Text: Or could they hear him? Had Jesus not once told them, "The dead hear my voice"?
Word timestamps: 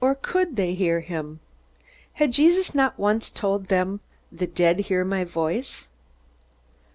Or 0.00 0.14
could 0.14 0.56
they 0.56 0.72
hear 0.72 1.00
him? 1.00 1.40
Had 2.14 2.32
Jesus 2.32 2.74
not 2.74 2.98
once 2.98 3.28
told 3.28 3.66
them, 3.66 4.00
"The 4.32 4.46
dead 4.46 4.78
hear 4.88 5.04
my 5.04 5.22
voice"? 5.22 5.86